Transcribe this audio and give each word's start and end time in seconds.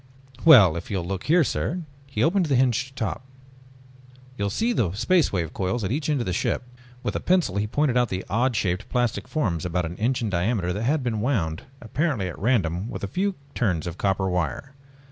"Well, 0.43 0.75
if 0.77 0.89
you 0.89 0.97
will 0.97 1.05
look 1.05 1.25
here, 1.25 1.43
sir...." 1.43 1.83
He 2.07 2.23
opened 2.23 2.47
the 2.47 2.55
hinged 2.55 2.95
top. 2.95 3.23
"You 4.35 4.45
will 4.45 4.49
see 4.49 4.73
the 4.73 4.93
Space 4.93 5.31
Wave 5.31 5.53
coils 5.53 5.83
at 5.83 5.91
each 5.91 6.09
end 6.09 6.19
of 6.21 6.25
the 6.25 6.33
ship." 6.33 6.63
With 7.03 7.15
a 7.15 7.19
pencil 7.19 7.57
he 7.57 7.67
pointed 7.67 7.95
out 7.95 8.09
the 8.09 8.25
odd 8.27 8.55
shaped 8.55 8.89
plastic 8.89 9.27
forms 9.27 9.63
about 9.63 9.85
an 9.85 9.97
inch 9.97 10.23
in 10.23 10.31
diameter 10.31 10.73
that 10.73 10.81
had 10.85 11.03
been 11.03 11.21
wound 11.21 11.65
apparently 11.81 12.27
at 12.27 12.39
random 12.39 12.89
with 12.89 13.03
a 13.03 13.07
few 13.07 13.35
turns 13.53 13.85
of 13.85 13.99
copper 13.99 14.27
wire. 14.27 14.73